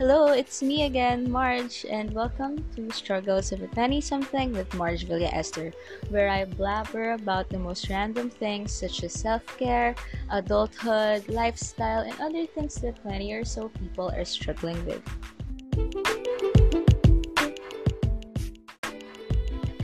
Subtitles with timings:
[0.00, 5.04] Hello, it's me again, Marge, and welcome to Struggles of a 20 something with Marge
[5.04, 5.74] Villa Esther,
[6.08, 9.94] where I blabber about the most random things such as self care,
[10.30, 15.04] adulthood, lifestyle, and other things that 20 or so people are struggling with.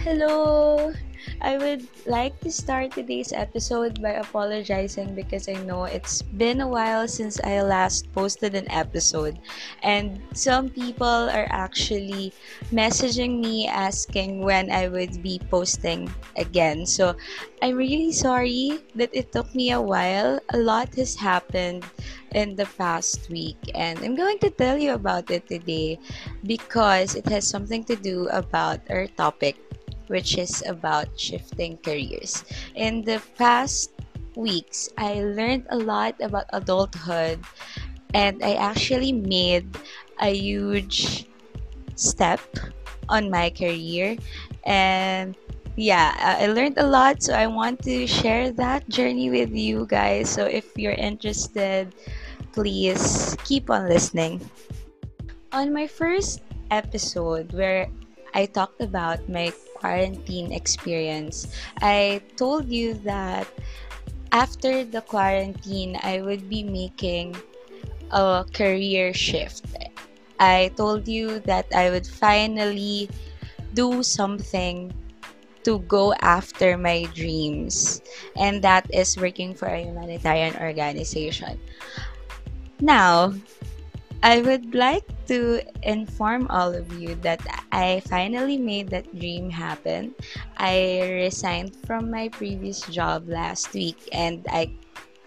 [0.01, 0.95] Hello!
[1.41, 6.69] I would like to start today's episode by apologizing because I know it's been a
[6.69, 9.39] while since I last posted an episode,
[9.83, 12.33] and some people are actually
[12.73, 16.87] messaging me asking when I would be posting again.
[16.87, 17.15] So
[17.61, 20.41] I'm really sorry that it took me a while.
[20.55, 21.85] A lot has happened
[22.33, 26.01] in the past week, and I'm going to tell you about it today
[26.45, 29.61] because it has something to do about our topic
[30.09, 32.45] which is about shifting careers.
[32.75, 33.93] In the past
[34.35, 37.41] weeks, I learned a lot about adulthood
[38.15, 39.67] and I actually made
[40.21, 41.27] a huge
[41.97, 42.41] step
[43.09, 44.17] on my career
[44.65, 45.37] and
[45.77, 50.31] yeah, I learned a lot, so I want to share that journey with you guys.
[50.31, 51.95] So if you're interested,
[52.53, 54.41] please keep on listening.
[55.53, 57.89] On my first episode, where
[58.37, 59.49] I talked about my
[59.81, 61.49] quarantine experience,
[61.81, 63.49] I told you that
[64.31, 67.33] after the quarantine, I would be making
[68.13, 69.65] a career shift.
[70.39, 73.09] I told you that I would finally
[73.73, 74.93] do something
[75.65, 78.05] to go after my dreams,
[78.37, 81.57] and that is working for a humanitarian organization.
[82.81, 83.33] Now,
[84.27, 87.39] I would like to inform all of you that
[87.71, 90.19] I finally made that dream happen.
[90.59, 94.75] I resigned from my previous job last week and I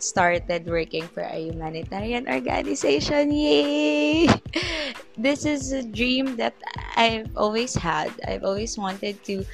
[0.03, 3.31] started working for a humanitarian organization.
[3.31, 4.28] Yay!
[5.16, 6.59] This is a dream that
[7.00, 8.12] I've always had.
[8.28, 9.47] I've always wanted to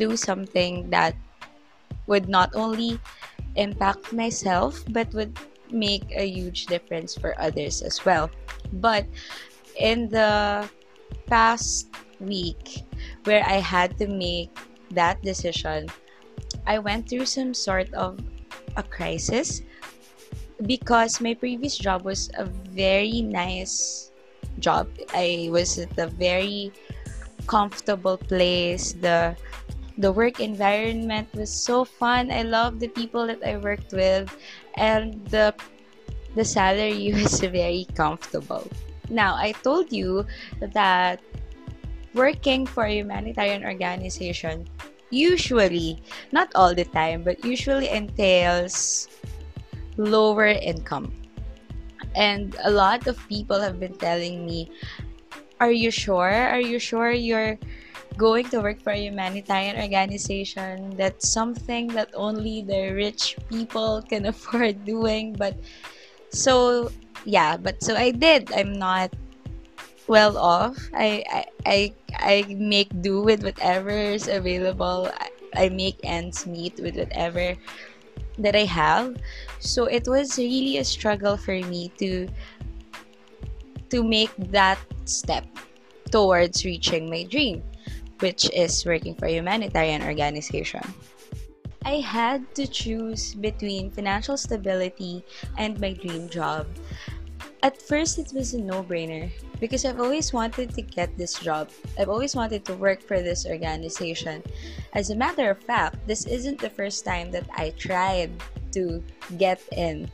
[0.00, 1.12] do something that
[2.08, 2.96] would not only
[3.56, 5.36] impact myself but would
[5.72, 8.30] make a huge difference for others as well.
[8.72, 9.06] But
[9.78, 10.68] in the
[11.26, 11.88] past
[12.20, 12.84] week,
[13.24, 14.50] where I had to make
[14.90, 15.88] that decision,
[16.66, 18.18] I went through some sort of
[18.76, 19.62] a crisis
[20.66, 24.10] because my previous job was a very nice
[24.58, 24.88] job.
[25.14, 26.72] I was at a very
[27.46, 28.92] comfortable place.
[28.92, 29.36] The
[29.98, 32.30] the work environment was so fun.
[32.30, 34.30] I love the people that I worked with
[34.78, 35.52] and the
[36.34, 38.64] the salary was very comfortable.
[39.10, 40.24] Now, I told you
[40.60, 41.20] that
[42.14, 44.68] working for a humanitarian organization
[45.10, 46.02] usually,
[46.32, 49.08] not all the time, but usually entails
[49.96, 51.12] lower income.
[52.14, 54.70] And a lot of people have been telling me,
[55.60, 56.30] Are you sure?
[56.30, 57.58] Are you sure you're
[58.18, 60.98] going to work for a humanitarian organization?
[60.98, 65.38] That's something that only the rich people can afford doing.
[65.38, 65.54] But
[66.30, 66.90] so
[67.24, 69.12] yeah but so i did i'm not
[70.06, 75.98] well off i i i, I make do with whatever is available I, I make
[76.04, 77.56] ends meet with whatever
[78.38, 79.16] that i have
[79.58, 82.28] so it was really a struggle for me to
[83.90, 85.44] to make that step
[86.10, 87.62] towards reaching my dream
[88.20, 90.82] which is working for a humanitarian organization
[91.88, 95.24] I had to choose between financial stability
[95.56, 96.66] and my dream job.
[97.62, 101.70] At first, it was a no brainer because I've always wanted to get this job.
[101.98, 104.42] I've always wanted to work for this organization.
[104.92, 108.30] As a matter of fact, this isn't the first time that I tried
[108.72, 109.02] to
[109.38, 110.10] get in.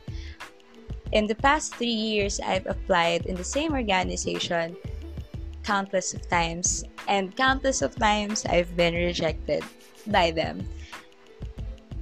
[1.11, 4.77] In the past three years, I've applied in the same organization
[5.61, 9.63] countless of times, and countless of times I've been rejected
[10.07, 10.67] by them.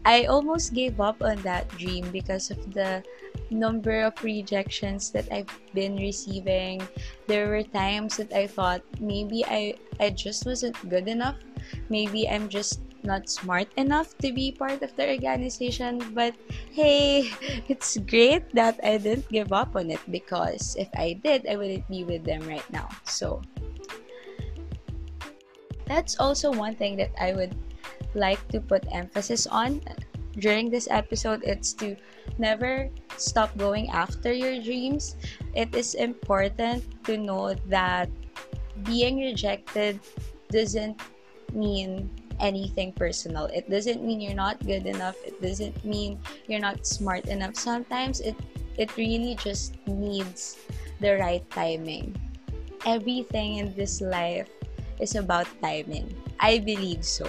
[0.05, 3.03] I almost gave up on that dream because of the
[3.49, 6.83] number of rejections that I've been receiving.
[7.27, 11.37] There were times that I thought maybe I, I just wasn't good enough.
[11.89, 15.99] Maybe I'm just not smart enough to be part of the organization.
[16.13, 16.35] But
[16.71, 17.31] hey,
[17.67, 21.87] it's great that I didn't give up on it because if I did, I wouldn't
[21.87, 22.89] be with them right now.
[23.05, 23.41] So
[25.85, 27.55] that's also one thing that I would
[28.13, 29.81] like to put emphasis on
[30.39, 31.43] during this episode.
[31.43, 31.95] It's to
[32.37, 35.15] never stop going after your dreams.
[35.53, 38.09] It is important to know that
[38.83, 39.99] being rejected
[40.49, 40.99] doesn't
[41.53, 42.09] mean
[42.39, 43.45] anything personal.
[43.45, 45.15] It doesn't mean you're not good enough.
[45.25, 47.55] It doesn't mean you're not smart enough.
[47.55, 48.35] Sometimes it
[48.77, 50.57] it really just needs
[50.99, 52.17] the right timing.
[52.85, 54.49] Everything in this life
[55.03, 56.07] is about timing.
[56.39, 57.27] I believe so.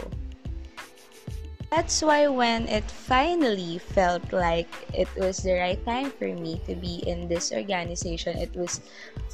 [1.74, 6.78] That's why when it finally felt like it was the right time for me to
[6.78, 8.78] be in this organization, it was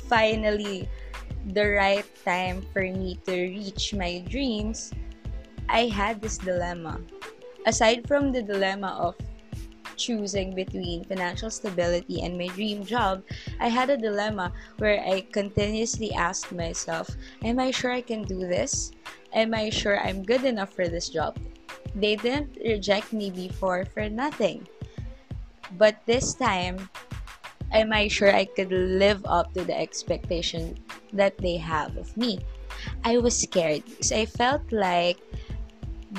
[0.09, 0.89] finally
[1.53, 4.93] the right time for me to reach my dreams,
[5.69, 7.01] I had this dilemma.
[7.67, 9.21] Aside from the dilemma of
[10.01, 13.21] choosing between financial stability and my dream job,
[13.61, 17.13] I had a dilemma where I continuously asked myself,
[17.45, 18.93] Am I sure I can do this?
[19.37, 21.37] Am I sure I'm good enough for this job?
[21.95, 24.67] They didn't reject me before for nothing.
[25.77, 26.89] But this time,
[27.71, 30.79] am I sure I could live up to the expectation
[31.13, 32.41] that they have of me?
[33.05, 35.19] I was scared because I felt like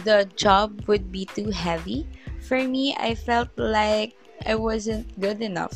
[0.03, 2.07] the job would be too heavy.
[2.51, 4.11] For me, I felt like
[4.43, 5.71] I wasn't good enough.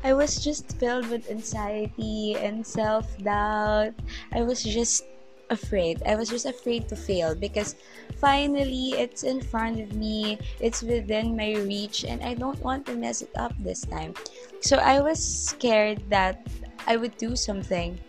[0.00, 3.92] I was just filled with anxiety and self doubt.
[4.32, 5.04] I was just
[5.52, 6.00] afraid.
[6.08, 7.76] I was just afraid to fail because
[8.16, 12.96] finally it's in front of me, it's within my reach, and I don't want to
[12.96, 14.16] mess it up this time.
[14.64, 16.48] So I was scared that
[16.88, 18.00] I would do something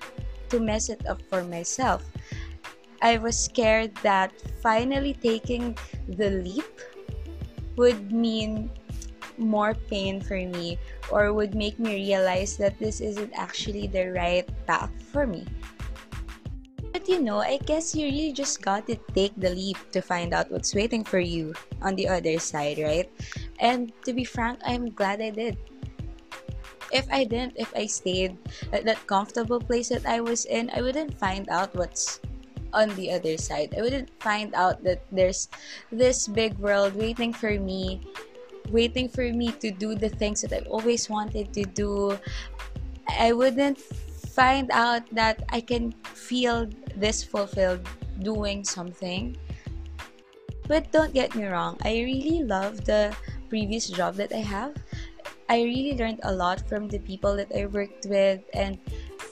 [0.48, 2.08] to mess it up for myself.
[3.02, 4.32] I was scared that
[4.64, 5.76] finally taking
[6.08, 6.64] the leap
[7.80, 8.68] would mean
[9.40, 10.76] more pain for me
[11.08, 15.48] or would make me realize that this isn't actually the right path for me.
[16.92, 20.36] But you know, I guess you really just got to take the leap to find
[20.36, 23.08] out what's waiting for you on the other side, right?
[23.64, 25.56] And to be frank, I'm glad I did.
[26.92, 28.36] If I didn't, if I stayed
[28.74, 32.20] at that comfortable place that I was in, I wouldn't find out what's
[32.74, 33.74] on the other side.
[33.78, 35.50] I wouldn't find out that there's
[35.92, 38.02] this big world waiting for me,
[38.70, 42.18] waiting for me to do the things that I've always wanted to do.
[43.08, 47.88] I wouldn't find out that I can feel this fulfilled
[48.22, 49.38] doing something.
[50.68, 53.16] But don't get me wrong, I really love the
[53.50, 54.78] previous job that I have.
[55.50, 58.78] I really learned a lot from the people that I worked with, and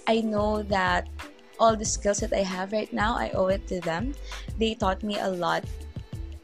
[0.08, 1.08] I know that
[1.60, 4.14] all the skills that I have right now, I owe it to them.
[4.58, 5.64] They taught me a lot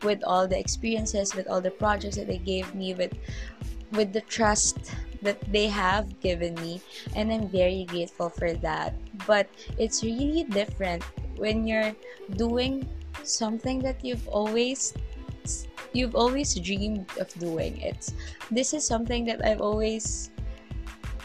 [0.03, 3.13] with all the experiences, with all the projects that they gave me, with
[3.93, 6.81] with the trust that they have given me
[7.15, 8.93] and I'm very grateful for that.
[9.25, 11.03] But it's really different
[11.37, 11.95] when you're
[12.35, 12.87] doing
[13.23, 14.93] something that you've always
[15.93, 17.79] you've always dreamed of doing.
[17.79, 18.13] It's
[18.51, 20.31] this is something that I've always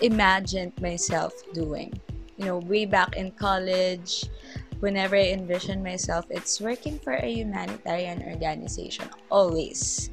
[0.01, 1.93] imagined myself doing.
[2.39, 4.31] You know, way back in college,
[4.81, 9.11] whenever I envision myself, it's working for a humanitarian organization.
[9.31, 10.11] Always.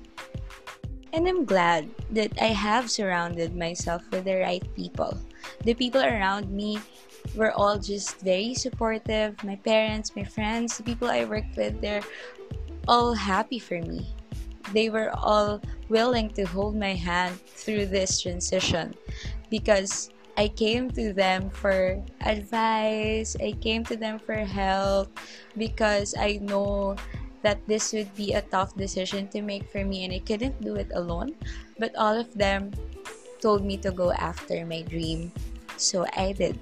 [1.13, 5.18] And I'm glad that I have surrounded myself with the right people.
[5.63, 6.80] The people around me
[7.36, 9.42] were all just very supportive.
[9.44, 12.04] My parents, my friends, the people I worked with, they're
[12.88, 14.13] all happy for me.
[14.74, 18.94] They were all willing to hold my hand through this transition
[19.50, 25.08] because I came to them for advice, I came to them for help
[25.56, 26.96] because I know
[27.42, 30.76] that this would be a tough decision to make for me and I couldn't do
[30.76, 31.36] it alone.
[31.80, 32.74] But all of them
[33.40, 35.31] told me to go after my dream.
[35.78, 36.59] So I did.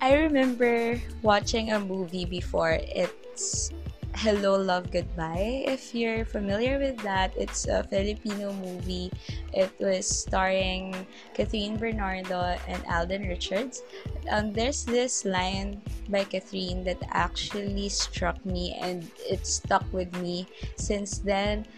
[0.00, 2.78] I remember watching a movie before.
[2.78, 3.72] It's
[4.16, 5.68] Hello, Love, Goodbye.
[5.68, 9.12] If you're familiar with that, it's a Filipino movie.
[9.52, 10.96] It was starring
[11.36, 13.84] Kathryn Bernardo and Alden Richards.
[14.32, 20.48] Um, there's this line by Kathryn that actually struck me and it stuck with me.
[20.80, 21.68] Since then,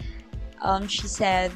[0.63, 1.51] um, she said,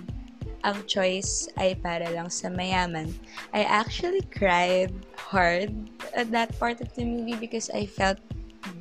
[0.66, 3.14] ang choice ay para lang sa mayaman.
[3.54, 5.70] I actually cried hard
[6.10, 8.18] at that part of the movie because I felt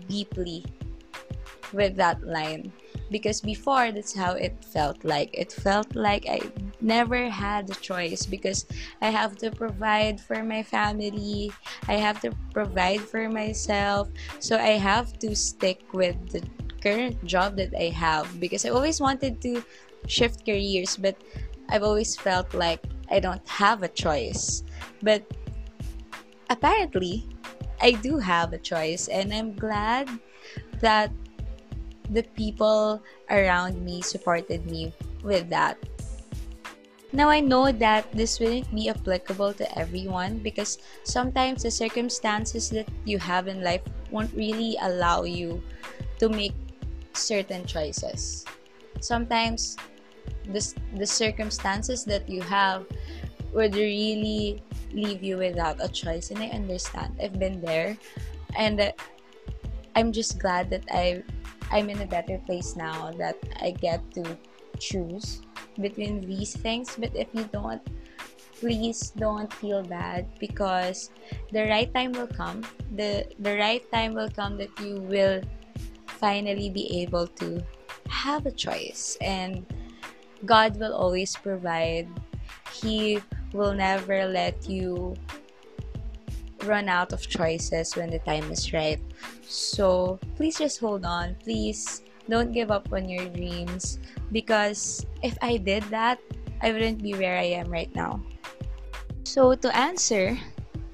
[0.10, 0.66] deeply
[1.74, 2.72] with that line.
[3.10, 5.30] Because before that's how it felt like.
[5.34, 6.40] It felt like i
[6.80, 8.66] never had a choice because
[9.02, 11.52] i have to provide for my family.
[11.88, 14.10] I have to provide for myself.
[14.40, 16.42] So i have to stick with the
[16.82, 19.62] current job that i have because i always wanted to
[20.10, 21.14] shift careers but
[21.70, 24.64] i've always felt like i don't have a choice.
[25.04, 25.26] But
[26.50, 27.28] apparently
[27.82, 30.10] i do have a choice and i'm glad
[30.82, 31.10] that
[32.12, 33.02] the people
[33.32, 35.80] around me supported me with that.
[37.12, 42.88] Now I know that this wouldn't be applicable to everyone because sometimes the circumstances that
[43.04, 45.64] you have in life won't really allow you
[46.20, 46.56] to make
[47.14, 48.46] certain choices.
[49.02, 49.76] Sometimes
[50.48, 50.64] the,
[50.96, 52.86] the circumstances that you have
[53.52, 54.64] would really
[54.94, 57.20] leave you without a choice and I understand.
[57.22, 57.98] I've been there
[58.56, 58.94] and
[59.96, 61.24] I'm just glad that I
[61.72, 64.38] I'm in a better place now that I get to
[64.78, 65.42] choose
[65.80, 66.96] between these things.
[67.00, 67.82] But if you don't
[68.62, 71.10] please don't feel bad because
[71.52, 72.62] the right time will come.
[72.94, 75.42] The the right time will come that you will
[76.22, 77.66] finally be able to
[78.08, 79.18] have a choice.
[79.20, 79.66] And
[80.46, 82.08] God will always provide.
[82.70, 83.20] He
[83.52, 85.18] will never let you
[86.64, 89.00] run out of choices when the time is right.
[89.42, 91.36] So please just hold on.
[91.44, 94.00] Please don't give up on your dreams
[94.32, 96.20] because if I did that,
[96.62, 98.22] I wouldn't be where I am right now.
[99.24, 100.38] So to answer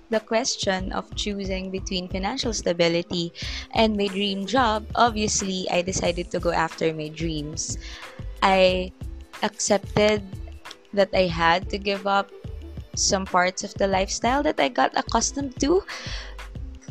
[0.09, 3.33] the question of choosing between financial stability
[3.75, 7.77] and my dream job, obviously I decided to go after my dreams.
[8.41, 8.91] I
[9.43, 10.23] accepted
[10.93, 12.31] that I had to give up
[12.97, 15.83] some parts of the lifestyle that I got accustomed to.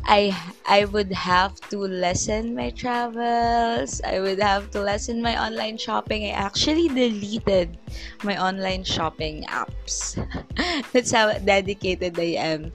[0.07, 0.31] I
[0.63, 3.99] I would have to lessen my travels.
[4.07, 6.31] I would have to lessen my online shopping.
[6.31, 7.77] I actually deleted
[8.23, 10.15] my online shopping apps.
[10.95, 12.71] That's how dedicated I am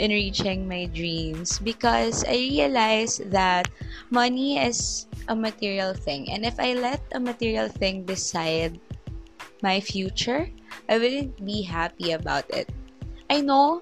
[0.00, 3.68] in reaching my dreams because I realized that
[4.08, 8.80] money is a material thing and if I let a material thing decide
[9.62, 10.48] my future,
[10.88, 12.68] I wouldn't be happy about it.
[13.28, 13.80] I know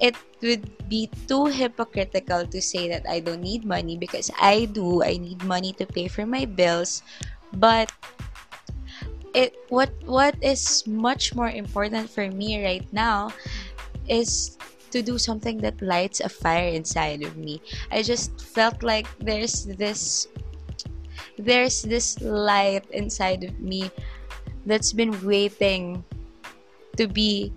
[0.00, 5.02] it would be too hypocritical to say that I don't need money because I do.
[5.02, 7.02] I need money to pay for my bills,
[7.52, 7.92] but
[9.34, 13.28] it what what is much more important for me right now
[14.08, 14.56] is
[14.90, 17.60] to do something that lights a fire inside of me.
[17.92, 20.28] I just felt like there's this
[21.36, 23.90] there's this light inside of me
[24.68, 26.04] that's been waiting
[26.96, 27.52] to be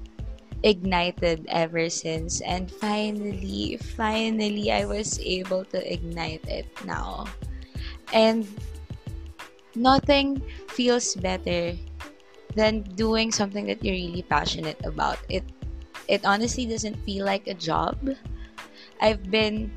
[0.64, 2.40] ignited ever since.
[2.42, 7.28] And finally finally I was able to ignite it now.
[8.14, 8.48] And
[9.76, 10.42] nothing
[10.72, 11.76] feels better
[12.56, 15.20] than doing something that you're really passionate about.
[15.30, 15.44] It
[16.08, 17.96] it honestly doesn't feel like a job.
[19.00, 19.72] I've been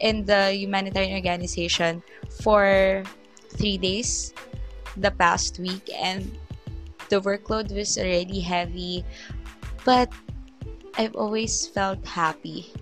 [0.00, 2.02] in the humanitarian organization
[2.42, 3.02] for
[3.56, 4.34] 3 days
[4.96, 6.36] the past week and
[7.08, 9.04] the workload was already heavy
[9.84, 10.12] but
[10.98, 12.72] I've always felt happy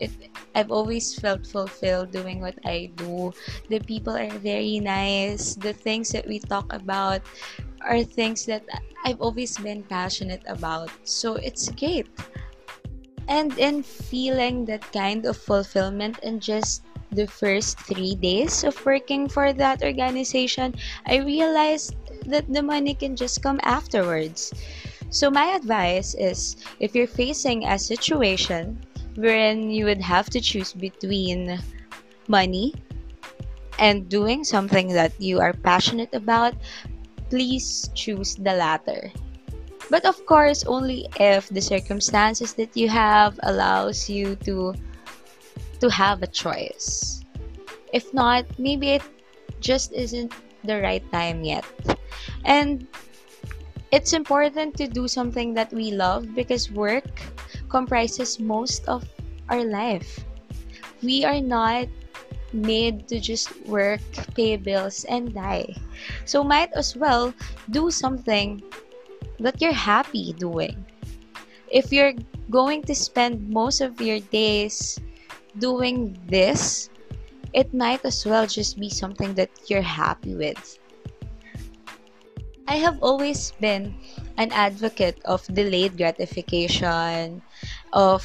[0.00, 0.10] it,
[0.54, 3.32] I've always felt fulfilled doing what I do.
[3.68, 5.54] The people are very nice.
[5.54, 7.22] The things that we talk about
[7.82, 8.64] are things that
[9.04, 10.90] I've always been passionate about.
[11.04, 12.08] So it's great.
[13.28, 19.28] And in feeling that kind of fulfillment and just the first three days of working
[19.28, 20.74] for that organization,
[21.06, 21.94] I realized
[22.26, 24.52] that the money can just come afterwards.
[25.10, 28.78] So, my advice is if you're facing a situation
[29.16, 31.58] wherein you would have to choose between
[32.28, 32.74] money
[33.78, 36.54] and doing something that you are passionate about,
[37.28, 39.10] please choose the latter.
[39.90, 44.74] But of course, only if the circumstances that you have allows you to
[45.80, 47.24] to have a choice.
[47.92, 49.02] If not, maybe it
[49.60, 50.32] just isn't
[50.64, 51.64] the right time yet.
[52.44, 52.86] And
[53.90, 57.20] it's important to do something that we love because work
[57.68, 59.04] comprises most of
[59.48, 60.24] our life.
[61.02, 61.88] We are not
[62.52, 64.02] made to just work,
[64.34, 65.74] pay bills, and die.
[66.24, 67.34] So, might as well
[67.70, 68.62] do something
[69.38, 70.84] that you're happy doing.
[71.70, 72.14] If you're
[72.50, 74.98] going to spend most of your days
[75.60, 76.90] doing this,
[77.52, 80.58] it might as well just be something that you're happy with.
[82.66, 83.98] I have always been
[84.38, 87.42] an advocate of delayed gratification,
[87.92, 88.22] of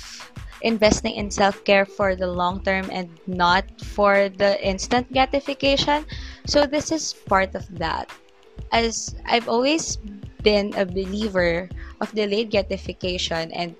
[0.61, 6.05] investing in self care for the long term and not for the instant gratification.
[6.45, 8.13] So, this is part of that.
[8.71, 9.97] As I've always
[10.45, 11.67] been a believer
[11.99, 13.73] of delayed gratification and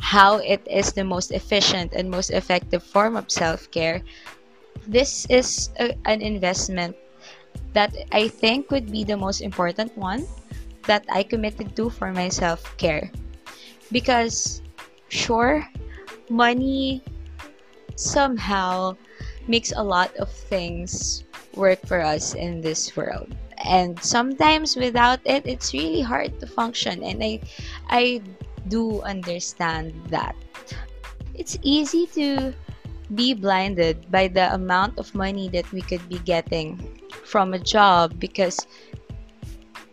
[0.00, 4.02] how it is the most efficient and most effective form of self care,
[4.86, 6.96] this is a, an investment
[7.72, 10.26] that I think would be the most important one
[10.86, 13.10] that I committed to for my self care.
[13.92, 14.62] Because,
[15.08, 15.66] sure,
[16.28, 17.02] money
[17.96, 18.96] somehow
[19.46, 23.28] makes a lot of things work for us in this world
[23.64, 27.40] and sometimes without it it's really hard to function and i
[27.90, 28.22] i
[28.68, 30.36] do understand that.
[31.34, 32.52] It's easy to
[33.14, 36.78] be blinded by the amount of money that we could be getting
[37.24, 38.66] from a job because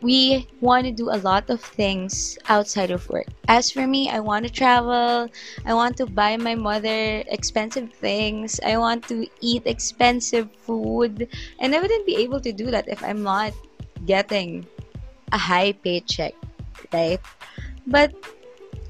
[0.01, 3.25] we want to do a lot of things outside of work.
[3.47, 5.29] As for me, I want to travel.
[5.65, 8.59] I want to buy my mother expensive things.
[8.63, 11.27] I want to eat expensive food.
[11.59, 13.53] And I wouldn't be able to do that if I'm not
[14.05, 14.67] getting
[15.31, 16.33] a high paycheck,
[16.93, 17.19] right?
[17.88, 18.13] But,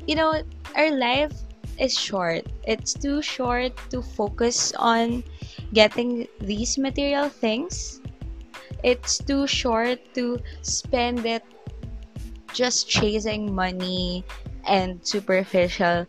[0.08, 0.42] you know,
[0.76, 1.36] our life
[1.78, 2.48] is short.
[2.64, 5.24] It's too short to focus on
[5.74, 8.02] getting these material things.
[8.84, 11.44] It's too short to spend it
[12.54, 14.24] just chasing money
[14.66, 16.08] and superficial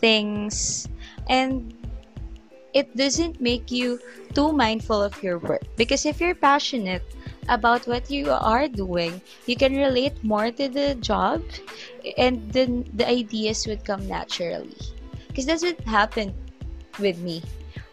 [0.00, 0.88] things.
[1.28, 1.74] And
[2.72, 3.98] it doesn't make you
[4.32, 5.62] too mindful of your work.
[5.76, 7.02] Because if you're passionate
[7.48, 9.20] about what you are doing.
[9.46, 11.42] You can relate more to the job
[12.18, 14.76] and then the ideas would come naturally.
[15.28, 16.34] Because that's what happened
[16.98, 17.42] with me.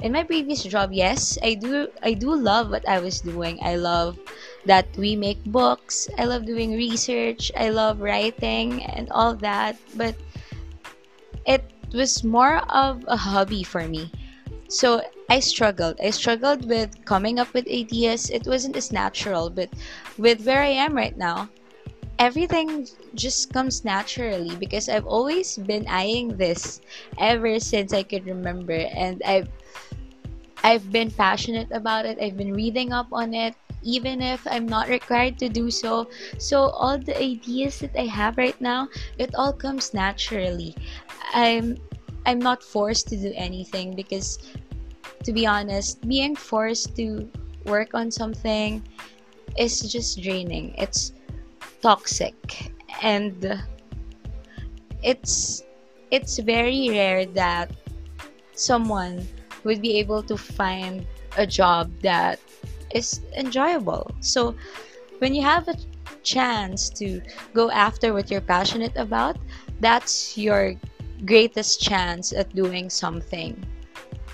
[0.01, 3.57] In my previous job yes i do i do love what i was doing.
[3.61, 4.17] I love
[4.65, 6.09] that we make books.
[6.17, 7.51] I love doing research.
[7.57, 9.77] I love writing and all that.
[9.95, 10.15] But
[11.45, 14.11] it was more of a hobby for me
[14.67, 19.69] so i struggled i struggled with coming up with ideas it wasn't as natural but
[20.17, 21.49] with where i am right now
[22.19, 26.81] everything just comes naturally because I've always been eyeing this
[27.19, 29.49] ever since I could remember and I've
[30.63, 32.17] I've been passionate about it.
[32.19, 36.09] I've been reading up on it even if I'm not required to do so.
[36.39, 40.75] So all the ideas that I have right now, it all comes naturally.
[41.33, 41.77] I'm
[42.27, 44.37] I'm not forced to do anything because
[45.23, 47.31] to be honest, being forced to
[47.65, 48.83] work on something
[49.57, 50.75] is just draining.
[50.77, 51.13] It's
[51.81, 53.63] toxic and
[55.01, 55.63] it's
[56.11, 57.71] it's very rare that
[58.53, 59.25] someone
[59.63, 61.07] would be able to find
[61.37, 62.39] a job that
[62.93, 64.11] is enjoyable.
[64.19, 64.55] So
[65.19, 65.75] when you have a
[66.23, 67.21] chance to
[67.53, 69.37] go after what you're passionate about,
[69.79, 70.75] that's your
[71.25, 73.57] greatest chance at doing something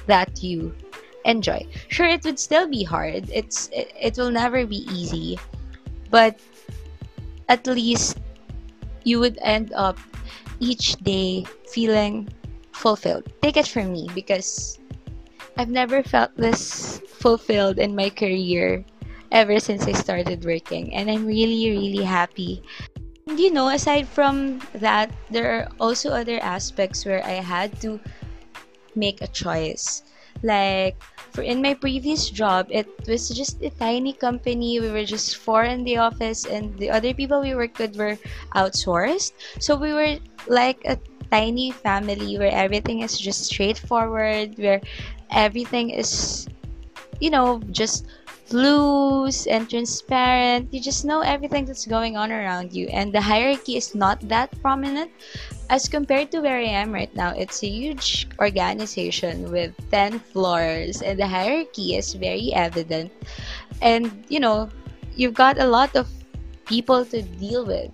[0.08, 0.76] that you
[1.26, 1.66] enjoy.
[1.88, 3.30] Sure, it would still be hard.
[3.32, 5.40] It's it, it will never be easy,
[6.10, 6.40] but
[7.50, 8.20] at least
[9.04, 9.98] you would end up
[10.60, 12.30] each day feeling
[12.72, 13.32] fulfilled.
[13.42, 14.80] Take it from me because
[15.58, 18.84] I've never felt this fulfilled in my career
[19.32, 22.64] ever since I started working, and I'm really, really happy.
[23.28, 28.00] You know, aside from that, there are also other aspects where I had to
[28.96, 30.04] make a choice.
[30.44, 34.80] Like, for in my previous job, it was just a tiny company.
[34.80, 38.18] We were just four in the office, and the other people we worked with were
[38.56, 39.32] outsourced.
[39.60, 41.00] So we were like a
[41.32, 44.82] tiny family where everything is just straightforward, where
[45.32, 46.46] everything is
[47.20, 48.06] you know just
[48.54, 50.74] loose and transparent.
[50.74, 52.88] You just know everything that's going on around you.
[52.88, 55.12] And the hierarchy is not that prominent
[55.70, 57.34] as compared to where i am right now.
[57.36, 63.12] It's a huge organization with 10 floors and the hierarchy is very evident.
[63.82, 64.70] And you know
[65.16, 66.08] you've got a lot of
[66.66, 67.92] people to deal with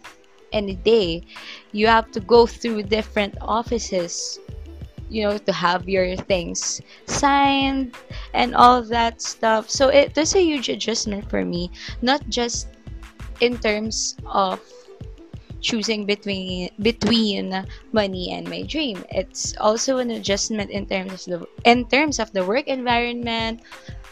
[0.52, 1.24] in a day.
[1.72, 4.39] You have to go through different offices
[5.10, 7.95] you know to have your things signed
[8.34, 9.69] and all that stuff.
[9.69, 11.72] So it was a huge adjustment for me.
[12.02, 12.69] Not just
[13.41, 14.62] in terms of
[15.62, 19.04] choosing between between money and my dream.
[19.12, 23.62] It's also an adjustment in terms of the in terms of the work environment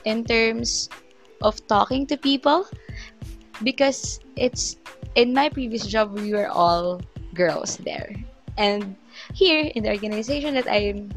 [0.04, 0.90] in terms
[1.42, 2.68] of talking to people
[3.64, 4.78] because it's
[5.16, 7.02] in my previous job we were all
[7.34, 8.12] girls there.
[8.58, 8.96] And
[9.34, 11.12] here in the organization that I'm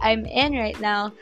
[0.00, 1.12] I'm in right now,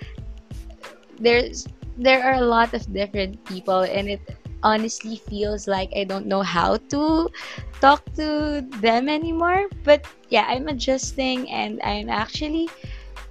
[1.19, 4.21] there's there are a lot of different people and it
[4.65, 7.29] honestly feels like I don't know how to
[7.81, 9.69] talk to them anymore.
[9.85, 12.69] But yeah, I'm adjusting and I'm actually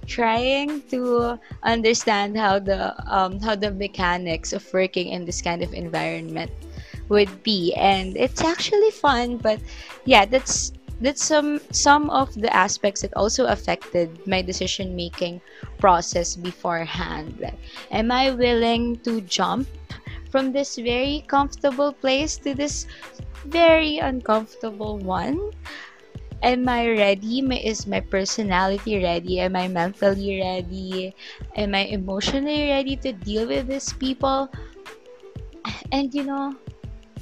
[0.06, 5.72] trying to understand how the um, how the mechanics of working in this kind of
[5.72, 6.52] environment
[7.08, 9.60] would be and it's actually fun but
[10.04, 15.40] yeah that's that's some some of the aspects that also affected my decision making
[15.78, 17.38] process beforehand.
[17.40, 17.58] Like
[17.90, 19.68] am i willing to jump
[20.30, 22.86] from this very comfortable place to this
[23.46, 25.38] very uncomfortable one?
[26.42, 27.40] Am i ready?
[27.64, 29.40] Is my personality ready?
[29.40, 31.14] Am i mentally ready?
[31.56, 34.48] Am i emotionally ready to deal with these people?
[35.92, 36.56] And you know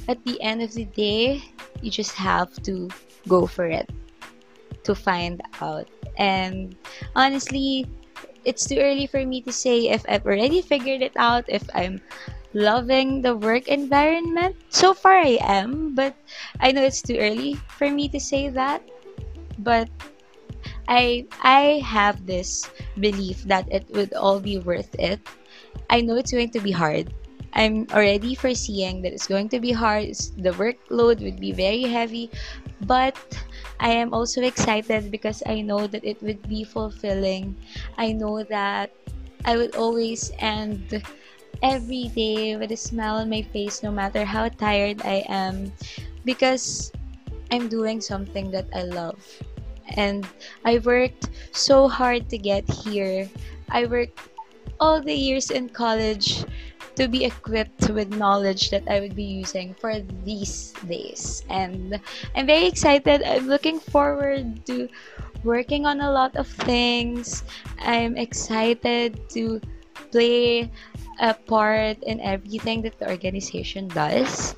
[0.08, 1.42] at the end of the day
[1.80, 2.88] you just have to
[3.28, 3.90] go for it
[4.84, 5.86] to find out.
[6.18, 6.76] And
[7.14, 7.86] honestly,
[8.44, 12.00] it's too early for me to say if I've already figured it out, if I'm
[12.54, 14.56] loving the work environment.
[14.68, 16.14] So far, I am, but
[16.60, 18.82] I know it's too early for me to say that.
[19.58, 19.88] But
[20.88, 25.20] I I have this belief that it would all be worth it.
[25.90, 27.12] I know it's going to be hard.
[27.54, 30.14] I'm already foreseeing that it's going to be hard.
[30.40, 32.30] The workload would be very heavy,
[32.86, 33.16] but
[33.80, 37.56] I am also excited because I know that it would be fulfilling.
[37.98, 38.90] I know that
[39.44, 41.02] I would always end
[41.62, 45.72] every day with a smile on my face no matter how tired I am
[46.24, 46.90] because
[47.50, 49.20] I'm doing something that I love.
[49.96, 50.26] And
[50.64, 53.28] I worked so hard to get here.
[53.70, 54.18] I worked
[54.80, 56.41] all the years in college
[56.96, 61.44] to be equipped with knowledge that I would be using for these days.
[61.48, 62.00] And
[62.36, 63.22] I'm very excited.
[63.22, 64.88] I'm looking forward to
[65.44, 67.44] working on a lot of things.
[67.80, 69.60] I'm excited to
[70.10, 70.70] play
[71.20, 74.54] a part in everything that the organization does.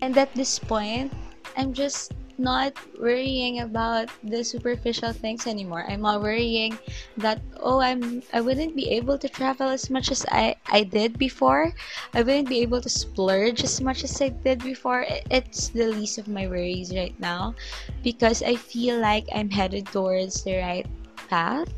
[0.00, 1.12] And at this point,
[1.56, 5.84] I'm just not worrying about the superficial things anymore.
[5.88, 6.78] I'm not worrying
[7.16, 11.18] that oh I'm I wouldn't be able to travel as much as I I did
[11.18, 11.72] before.
[12.14, 15.04] I wouldn't be able to splurge as much as I did before.
[15.30, 17.54] It's the least of my worries right now
[18.02, 20.86] because I feel like I'm headed towards the right
[21.28, 21.68] path.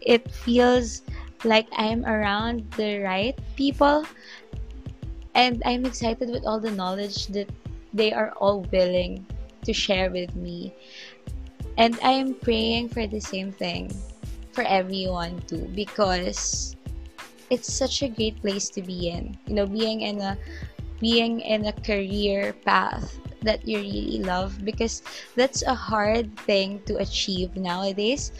[0.00, 1.02] It feels
[1.44, 4.06] like I'm around the right people
[5.34, 7.50] and I'm excited with all the knowledge that
[7.92, 9.26] they are all willing
[9.64, 10.74] to share with me.
[11.78, 13.90] And I am praying for the same thing
[14.52, 16.76] for everyone too because
[17.48, 19.36] it's such a great place to be in.
[19.46, 20.36] You know, being in a
[21.00, 25.02] being in a career path that you really love because
[25.34, 28.30] that's a hard thing to achieve nowadays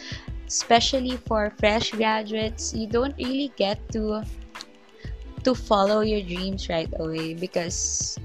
[0.46, 4.22] especially for fresh graduates you don't really get to
[5.42, 8.16] to follow your dreams right away because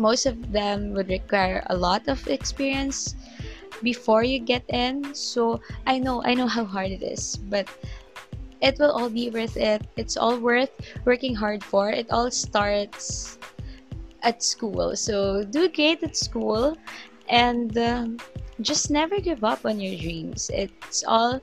[0.00, 3.14] most of them would require a lot of experience
[3.84, 5.14] before you get in.
[5.14, 7.68] So i know i know how hard it is but
[8.60, 9.86] it will all be worth it.
[9.96, 10.70] It's all worth
[11.04, 11.90] working hard for.
[11.90, 13.38] It all starts
[14.22, 14.96] at school.
[14.96, 16.76] So do great at school
[17.28, 18.18] and um,
[18.60, 20.50] just never give up on your dreams.
[20.52, 21.40] It's all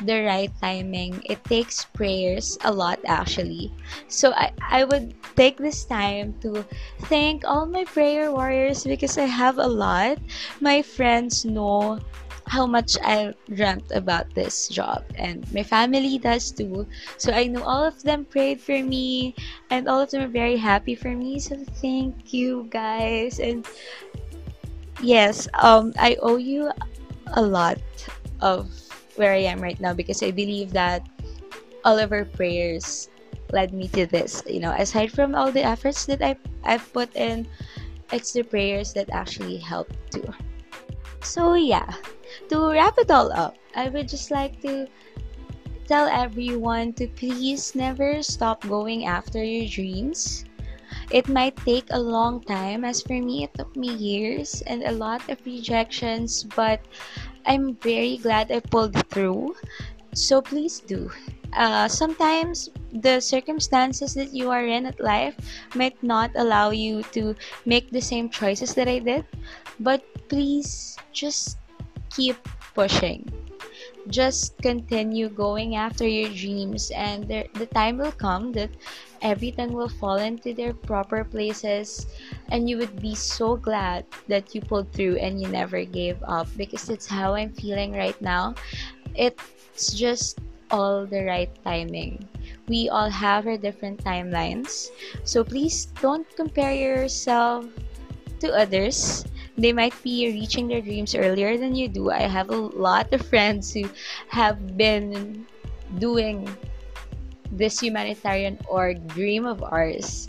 [0.00, 1.22] the right timing.
[1.24, 3.72] It takes prayers a lot actually.
[4.08, 6.64] So I, I would take this time to
[7.06, 10.18] thank all my prayer warriors because I have a lot.
[10.60, 12.00] My friends know
[12.46, 16.86] how much I dreamt about this job and my family does too.
[17.16, 19.34] So I know all of them prayed for me
[19.70, 21.38] and all of them are very happy for me.
[21.38, 23.64] So thank you guys and
[25.00, 26.70] yes, um I owe you
[27.34, 27.80] a lot
[28.40, 28.68] of
[29.16, 31.06] where I am right now because I believe that
[31.84, 33.08] all of our prayers
[33.52, 34.42] led me to this.
[34.46, 37.46] You know, aside from all the efforts that I I've put in,
[38.12, 40.26] it's the prayers that actually help too.
[41.22, 41.88] So yeah,
[42.48, 44.86] to wrap it all up, I would just like to
[45.86, 50.44] tell everyone to please never stop going after your dreams.
[51.10, 54.92] It might take a long time, as for me, it took me years and a
[54.92, 56.80] lot of rejections, but
[57.46, 59.56] I'm very glad I pulled through.
[60.14, 61.10] So please do.
[61.54, 65.34] Uh, sometimes the circumstances that you are in at life
[65.74, 67.34] might not allow you to
[67.66, 69.24] make the same choices that I did,
[69.78, 71.58] but please just
[72.10, 72.38] keep
[72.74, 73.26] pushing.
[74.08, 78.70] Just continue going after your dreams, and there, the time will come that
[79.24, 82.06] everything will fall into their proper places
[82.52, 86.46] and you would be so glad that you pulled through and you never gave up
[86.56, 88.54] because that's how I'm feeling right now.
[89.16, 90.38] It's just
[90.70, 92.28] all the right timing.
[92.68, 94.92] We all have our different timelines.
[95.24, 97.64] So please don't compare yourself
[98.40, 99.24] to others.
[99.56, 102.10] They might be reaching their dreams earlier than you do.
[102.10, 103.88] I have a lot of friends who
[104.28, 105.46] have been
[105.98, 106.48] doing
[107.50, 110.28] this humanitarian org dream of ours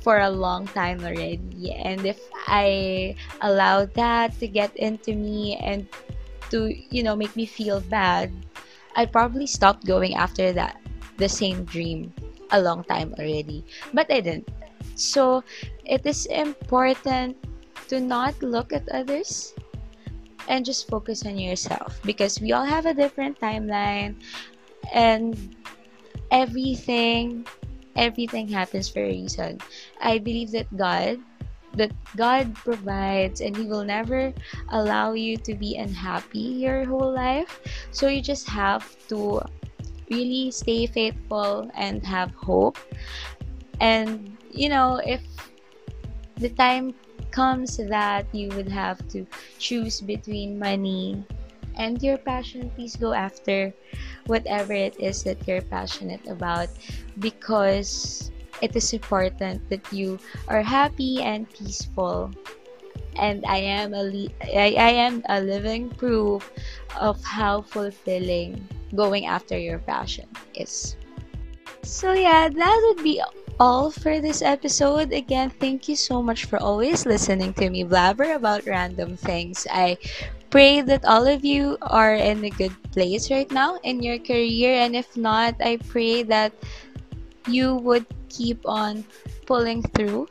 [0.00, 1.76] for a long time already.
[1.76, 2.16] And if
[2.48, 5.84] i allow that to get into me and
[6.48, 8.32] to you know make me feel bad
[8.96, 10.80] i'd probably stop going after that
[11.20, 12.08] the same dream
[12.52, 13.64] a long time already.
[13.92, 14.48] But i didn't.
[14.96, 15.44] So
[15.84, 17.36] it is important
[17.88, 19.54] to not look at others
[20.48, 24.16] and just focus on yourself because we all have a different timeline
[24.92, 25.54] and
[26.30, 27.46] everything
[27.96, 29.58] everything happens for a reason
[30.00, 31.18] i believe that god
[31.74, 34.32] that god provides and he will never
[34.70, 37.60] allow you to be unhappy your whole life
[37.92, 39.40] so you just have to
[40.10, 42.78] really stay faithful and have hope.
[43.80, 45.22] And, you know, if
[46.36, 46.94] the time
[47.30, 49.26] comes that you would have to
[49.58, 51.22] choose between money
[51.76, 53.72] and your passion, please go after
[54.26, 56.68] whatever it is that you're passionate about
[57.18, 62.30] because it is important that you are happy and peaceful
[63.16, 66.50] and I am a li- I, I am a living proof
[67.00, 70.96] of how fulfilling going after your passion is.
[71.82, 73.22] So yeah, that would be
[73.60, 75.12] all for this episode.
[75.12, 79.66] Again, thank you so much for always listening to me blabber about random things.
[79.70, 79.98] I
[80.50, 84.80] pray that all of you are in a good place right now in your career
[84.80, 86.52] and if not, I pray that
[87.46, 89.04] you would keep on
[89.46, 90.28] pulling through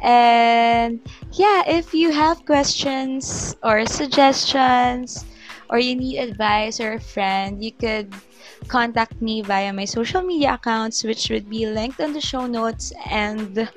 [0.00, 1.00] and
[1.32, 5.24] yeah, if you have questions or suggestions
[5.70, 8.12] or you need advice or a friend, you could
[8.68, 12.92] contact me via my social media accounts, which would be linked on the show notes.
[13.10, 13.68] And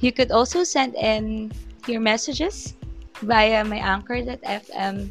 [0.00, 1.52] you could also send in
[1.86, 2.74] your messages
[3.22, 5.10] via my anchor.fm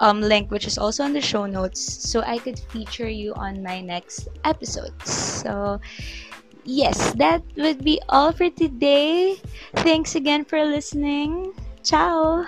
[0.00, 3.62] um, link, which is also on the show notes, so I could feature you on
[3.62, 5.12] my next episodes.
[5.12, 5.80] So,
[6.64, 9.36] yes, that would be all for today.
[9.84, 11.52] Thanks again for listening.
[11.84, 12.44] Ciao.